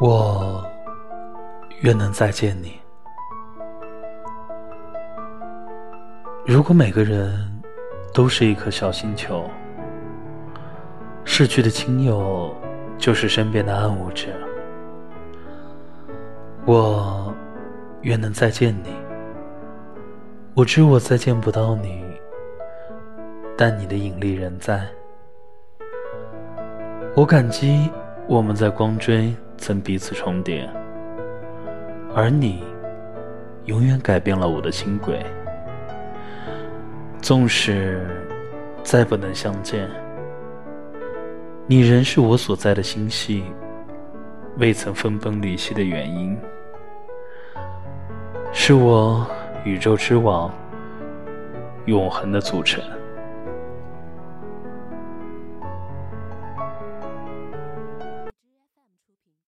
[0.00, 0.64] 我
[1.82, 2.80] 愿能再见你。
[6.44, 7.62] 如果每个人
[8.12, 9.48] 都是一颗小星球，
[11.24, 12.52] 逝去的亲友
[12.98, 14.34] 就是身边的暗物质。
[16.66, 17.32] 我
[18.02, 18.90] 愿能再见你。
[20.54, 22.04] 我知我再见不到你，
[23.56, 24.84] 但你的引力仍在。
[27.14, 27.90] 我感激
[28.28, 30.68] 我们在光锥曾彼此重叠，
[32.14, 32.64] 而你
[33.66, 35.24] 永远改变了我的轻轨。
[37.20, 38.06] 纵使
[38.82, 39.88] 再不能相见，
[41.66, 43.44] 你仍是我所在的星系
[44.58, 46.38] 未曾分崩离析的原因，
[48.52, 49.26] 是我。
[49.64, 50.52] 宇宙之王，
[51.86, 52.82] 永恒的组成。